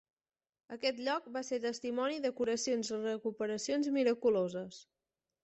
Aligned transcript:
Aquest 0.75 1.01
lloc 1.07 1.27
va 1.35 1.43
ser 1.49 1.59
testimoni 1.65 2.17
de 2.23 2.31
curacions 2.41 2.91
i 2.95 2.99
recuperacions 3.03 3.93
miraculoses. 4.01 4.83